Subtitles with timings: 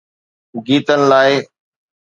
[0.65, 1.33] گيتن لاءِ.